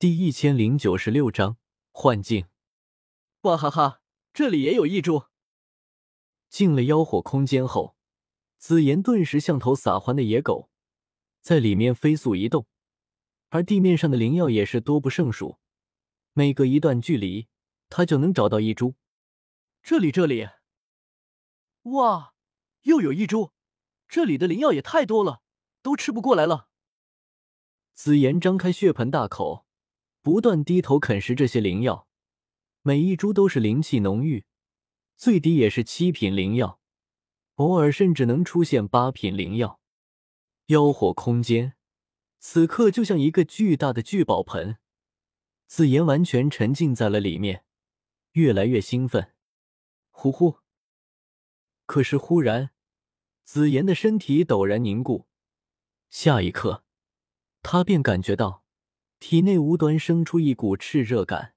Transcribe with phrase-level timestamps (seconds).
[0.00, 1.58] 第一千零九十六章
[1.92, 2.46] 幻境。
[3.42, 4.00] 哇哈哈，
[4.32, 5.26] 这里也有异株。
[6.48, 7.94] 进了妖火空间后，
[8.56, 10.70] 紫妍顿时像头撒欢的野狗，
[11.42, 12.66] 在里面飞速移动，
[13.50, 15.58] 而地面上的灵药也是多不胜数。
[16.32, 17.48] 每隔一段距离，
[17.90, 18.94] 他就能找到一株。
[19.82, 20.48] 这里，这里，
[21.82, 22.32] 哇，
[22.84, 23.52] 又有一株！
[24.08, 25.42] 这里的灵药也太多了，
[25.82, 26.70] 都吃不过来了。
[27.92, 29.66] 紫妍张开血盆大口。
[30.22, 32.06] 不断低头啃食这些灵药，
[32.82, 34.44] 每一株都是灵气浓郁，
[35.16, 36.78] 最低也是七品灵药，
[37.54, 39.80] 偶尔甚至能出现八品灵药。
[40.66, 41.74] 妖火空间
[42.38, 44.76] 此刻就像一个巨大的聚宝盆，
[45.66, 47.64] 紫妍完全沉浸在了里面，
[48.32, 49.32] 越来越兴奋。
[50.10, 50.58] 呼呼！
[51.86, 52.72] 可是忽然，
[53.42, 55.26] 紫妍的身体陡然凝固，
[56.10, 56.84] 下一刻，
[57.62, 58.64] 他便感觉到。
[59.20, 61.54] 体内无端生出一股炽热感，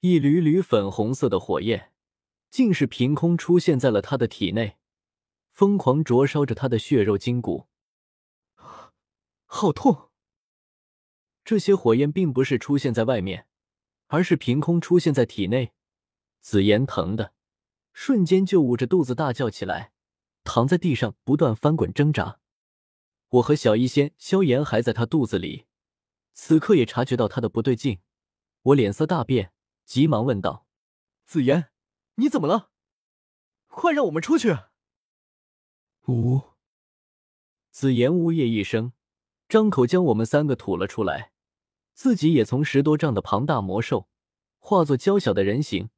[0.00, 1.92] 一缕缕粉红色的火焰，
[2.50, 4.76] 竟是凭空出现在了他的体内，
[5.52, 7.68] 疯狂灼烧着他的血肉筋骨。
[9.46, 10.10] 好痛！
[11.44, 13.46] 这些火焰并不是出现在外面，
[14.08, 15.72] 而是凭空出现在体内。
[16.40, 17.32] 紫妍疼的
[17.92, 19.92] 瞬间就捂着肚子大叫起来，
[20.42, 22.40] 躺在地上不断翻滚挣扎。
[23.28, 25.66] 我和小医仙、萧炎还在他肚子里。
[26.34, 28.00] 此刻也察觉到他的不对劲，
[28.62, 29.52] 我脸色大变，
[29.84, 30.66] 急忙问道
[31.24, 31.70] ：“紫妍，
[32.16, 32.70] 你怎么了？
[33.68, 34.54] 快让我们出去！”
[36.08, 36.42] 呜，
[37.70, 38.92] 紫妍呜咽一声，
[39.48, 41.32] 张口将我们三个吐了出来，
[41.94, 44.08] 自己也从十多丈的庞大魔兽
[44.58, 45.90] 化作娇小的人形，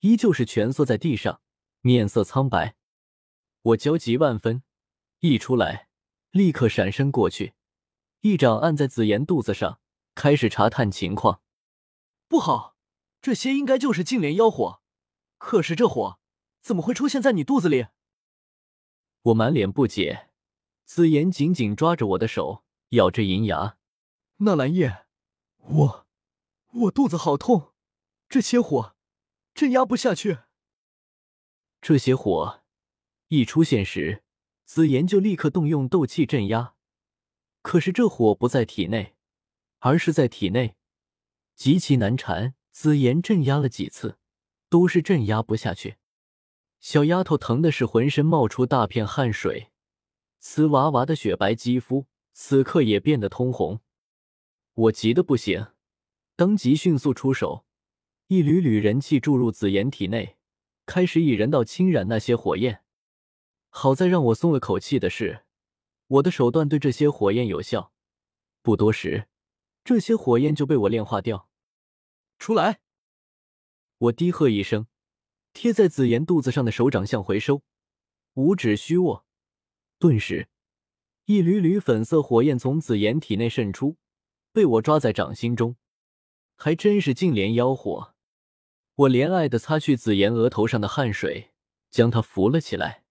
[0.00, 1.40] 依旧是蜷缩在地上，
[1.80, 2.76] 面色苍白。
[3.62, 4.62] 我焦急万分，
[5.20, 5.88] 一出来
[6.30, 7.55] 立刻闪身过去。
[8.26, 9.78] 一掌按在紫妍肚子上，
[10.16, 11.40] 开始查探情况。
[12.26, 12.74] 不好，
[13.22, 14.80] 这些应该就是净莲妖火。
[15.38, 16.18] 可是这火
[16.60, 17.86] 怎么会出现在你肚子里？
[19.22, 20.30] 我满脸不解。
[20.84, 23.76] 紫妍紧紧抓着我的手，咬着银牙。
[24.38, 25.06] 纳兰叶，
[25.58, 26.06] 我
[26.72, 27.72] 我肚子好痛，
[28.28, 28.96] 这些火
[29.54, 30.38] 镇压不下去。
[31.80, 32.64] 这些火
[33.28, 34.24] 一出现时，
[34.64, 36.74] 紫妍就立刻动用斗气镇压。
[37.66, 39.16] 可是这火不在体内，
[39.80, 40.76] 而是在体内，
[41.56, 42.54] 极其难缠。
[42.70, 44.18] 紫妍镇压了几次，
[44.68, 45.96] 都是镇压不下去。
[46.78, 49.72] 小丫头疼的是浑身冒出大片汗水，
[50.38, 53.80] 瓷娃娃的雪白肌肤此刻也变得通红。
[54.74, 55.72] 我急得不行，
[56.36, 57.64] 当即迅速出手，
[58.28, 60.36] 一缕缕人气注入紫妍体内，
[60.84, 62.84] 开始以人道侵染那些火焰。
[63.70, 65.45] 好在让我松了口气的是。
[66.08, 67.92] 我的手段对这些火焰有效，
[68.62, 69.28] 不多时，
[69.84, 71.48] 这些火焰就被我炼化掉。
[72.38, 72.80] 出来！
[73.98, 74.86] 我低喝一声，
[75.52, 77.62] 贴在紫妍肚子上的手掌向回收，
[78.34, 79.24] 五指虚握，
[79.98, 80.48] 顿时，
[81.24, 83.96] 一缕缕粉色火焰从紫妍体内渗出，
[84.52, 85.76] 被我抓在掌心中，
[86.56, 88.14] 还真是净莲妖火。
[88.94, 91.52] 我怜爱的擦去紫妍额头上的汗水，
[91.90, 93.04] 将她扶了起来。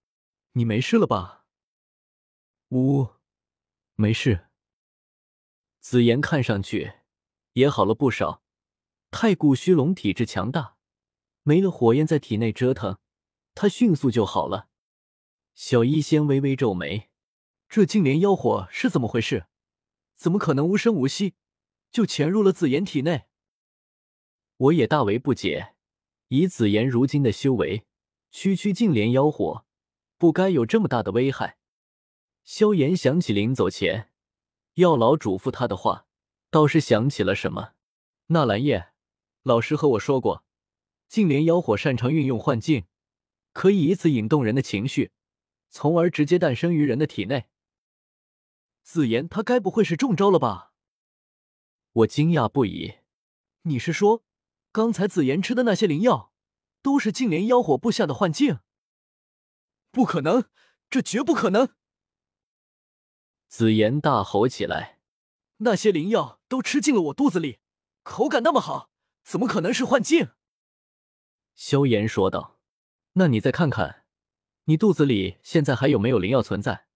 [0.52, 1.45] 你没事了吧？
[2.70, 3.08] 呜，
[3.94, 4.48] 没事。
[5.80, 6.94] 紫妍看上去
[7.52, 8.42] 也好了不少。
[9.12, 10.76] 太古虚龙体质强大，
[11.42, 12.98] 没了火焰在体内折腾，
[13.54, 14.68] 他迅速就好了。
[15.54, 17.08] 小医仙微微皱眉
[17.68, 19.46] ：“这净莲妖火是怎么回事？
[20.16, 21.34] 怎么可能无声无息
[21.92, 23.26] 就潜入了紫妍体内？”
[24.58, 25.74] 我也大为不解。
[26.28, 27.86] 以紫妍如今的修为，
[28.32, 29.64] 区区净莲妖火
[30.18, 31.58] 不该有这么大的危害。
[32.46, 34.12] 萧炎想起临走前
[34.74, 36.06] 药老嘱咐他的话，
[36.48, 37.72] 倒是想起了什么。
[38.26, 38.92] 纳兰叶
[39.42, 40.44] 老师和我说过，
[41.08, 42.86] 净莲妖火擅长运用幻境，
[43.52, 45.10] 可以以此引动人的情绪，
[45.70, 47.48] 从而直接诞生于人的体内。
[48.84, 50.72] 紫妍他该不会是中招了吧？
[51.90, 52.98] 我惊讶不已。
[53.62, 54.22] 你是说，
[54.70, 56.32] 刚才紫妍吃的那些灵药，
[56.80, 58.60] 都是净莲妖火布下的幻境？
[59.90, 60.44] 不可能，
[60.88, 61.74] 这绝不可能！
[63.48, 64.98] 紫妍大吼起来
[65.58, 67.58] ：“那些灵药都吃进了我肚子里，
[68.02, 68.90] 口感那么好，
[69.24, 70.30] 怎么可能是幻境？”
[71.54, 72.58] 萧炎说道
[73.14, 74.04] ：“那你再看看，
[74.64, 76.86] 你肚子里现在还有没有灵药存在？”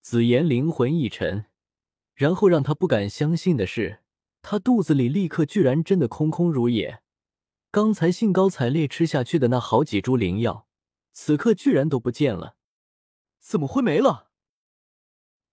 [0.00, 1.46] 紫妍灵魂一沉，
[2.14, 4.02] 然后让他不敢相信的是，
[4.40, 7.02] 他肚子里立刻居然真的空空如也。
[7.70, 10.66] 刚才兴高采烈吃下去的那好几株灵药，
[11.12, 12.56] 此刻居然都不见了，
[13.38, 14.31] 怎么会没了？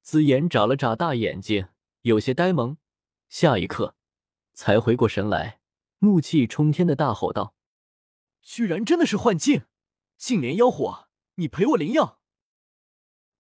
[0.02, 1.68] 紫妍眨了眨大眼睛，
[2.02, 2.78] 有些呆萌。
[3.28, 3.96] 下一刻，
[4.54, 5.60] 才回过神来，
[6.00, 7.54] 怒气冲天的大吼道
[8.42, 9.66] ：“居然真的是幻境！
[10.18, 12.20] 净莲妖火，你赔我灵药！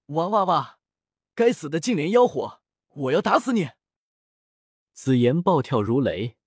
[0.07, 0.79] 哇哇哇！
[1.33, 3.71] 该死的净莲妖火，我要打死你！”
[4.93, 6.37] 紫妍暴跳如雷，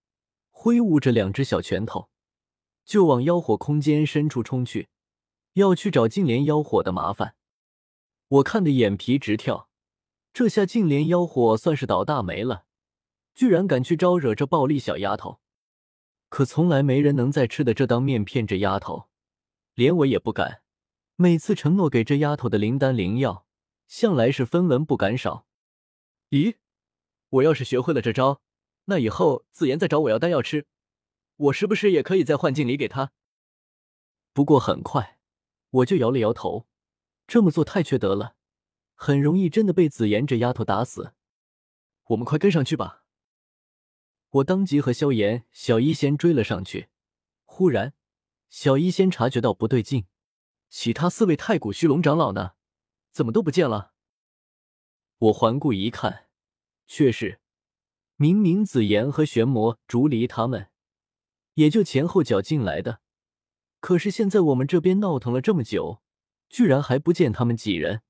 [0.50, 2.10] 挥舞着两只小拳头，
[2.84, 4.90] 就往妖火空间深处冲去，
[5.54, 7.34] 要去找净莲妖火的麻烦。
[8.28, 9.68] 我看的眼皮直跳，
[10.32, 12.64] 这下净莲妖火算是倒大霉了，
[13.34, 15.40] 居然敢去招惹这暴力小丫头。
[16.28, 19.10] 可从来没人能再吃的这当面骗这丫头，
[19.74, 20.62] 连我也不敢。
[21.16, 23.46] 每次承诺给这丫头的灵丹灵药，
[23.86, 25.46] 向来是分文不敢少。
[26.30, 26.56] 咦，
[27.28, 28.40] 我要是学会了这招，
[28.86, 30.66] 那以后自言再找我要丹药吃，
[31.36, 33.12] 我是不是也可以在幻境里给他？
[34.32, 35.18] 不过很快
[35.68, 36.66] 我就摇了摇头。
[37.26, 38.36] 这么做太缺德了，
[39.04, 41.12] 很容易真的被紫妍这丫头打死。
[42.10, 43.02] 我们快跟上去吧！
[44.30, 46.88] 我当即和萧炎、小医仙追了上去。
[47.44, 47.94] 忽然，
[48.48, 50.06] 小医仙察觉到不对劲，
[50.68, 52.52] 其他四位太古虚龙长老呢？
[53.10, 53.92] 怎么都不见了？
[55.18, 56.28] 我环顾一看，
[56.86, 57.40] 却是
[58.14, 60.68] 明明紫妍和玄魔、竹离他们
[61.54, 63.00] 也就前后脚进来的，
[63.80, 66.00] 可是现在我们这边闹腾了这么久。
[66.48, 68.02] 居然还不见他们几人，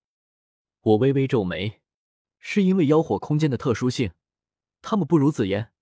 [0.82, 1.80] 我微微皱眉，
[2.40, 4.12] 是因为妖火空间的特殊性，
[4.80, 5.72] 他们不如紫妍，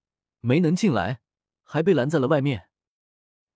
[0.41, 1.23] 没能进来，
[1.63, 2.69] 还被拦在了外面，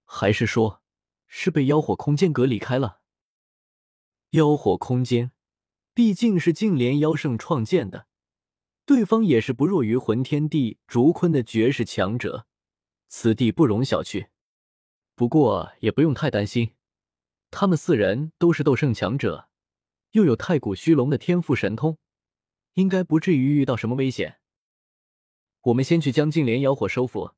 [0.05, 0.83] 还是说，
[1.27, 3.01] 是被妖火空间隔离开了？
[4.31, 5.33] 妖火空间
[5.93, 8.07] 毕竟是净莲妖圣创建的，
[8.87, 12.47] 对方也是不弱于魂天帝竹坤的绝世强者，
[13.09, 14.29] 此地不容小觑。
[15.15, 16.75] 不过也不用太担心。
[17.51, 19.49] 他们四人都是斗圣强者，
[20.15, 21.99] 又有太古虚龙的天赋神通，
[22.75, 24.39] 应该不至于遇到什么危险。
[25.63, 27.33] 我们先去将净莲妖火收服，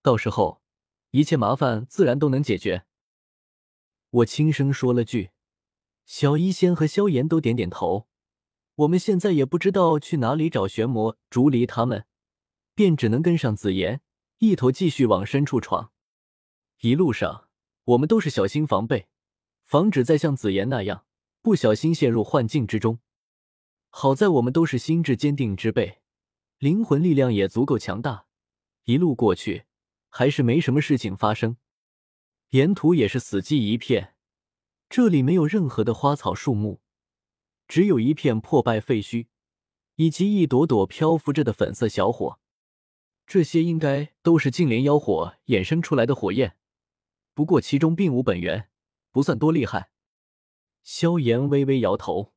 [0.00, 0.62] 到时候
[1.10, 2.86] 一切麻烦自然都能解决。
[4.08, 5.32] 我轻声说了句，
[6.06, 8.08] 小医仙和萧炎都点点头。
[8.76, 12.06] 我们现在也不知道去哪里找玄魔、竹离他们，
[12.74, 14.00] 便只能跟上紫妍，
[14.38, 15.92] 一头继续往深处闯。
[16.80, 17.50] 一路上，
[17.84, 19.08] 我们都是小心防备。
[19.66, 21.03] 防止再像紫妍那样
[21.44, 23.00] 不小心陷入幻境之中。
[23.90, 26.00] 好在我们都是心智坚定之辈，
[26.56, 28.24] 灵魂力量也足够强大，
[28.84, 29.66] 一路过去
[30.08, 31.58] 还是没什么事情发生。
[32.52, 34.14] 沿途也是死寂一片，
[34.88, 36.80] 这里没有任何的花草树木，
[37.68, 39.26] 只有一片破败废墟，
[39.96, 42.40] 以及一朵朵漂浮着的粉色小火。
[43.26, 46.56] 这些应该都是净莲妖火衍生出来的火焰，
[47.34, 48.70] 不过其中并无本源。
[49.12, 49.90] 不算多厉害，
[50.84, 52.34] 萧炎微微摇头，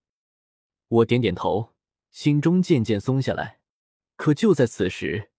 [0.87, 1.75] 我点点头，
[2.11, 3.59] 心中渐渐松下来。
[4.15, 5.31] 可就在此时，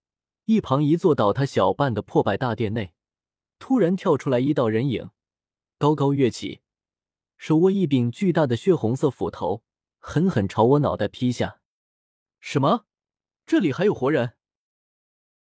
[0.45, 2.93] 一旁一座倒塌小半的破败大殿内，
[3.59, 5.09] 突然跳出来一道人影，
[5.79, 6.61] 高高跃起，
[7.39, 9.65] 手握一柄巨大的血红色斧头，
[9.99, 11.63] 狠狠朝我脑袋劈下。
[12.41, 12.85] 什么？
[13.47, 14.35] 这里还有活人？